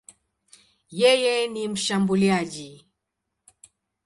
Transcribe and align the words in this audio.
Yeye 0.99 1.47
ni 1.47 1.67
mshambuliaji. 1.67 2.85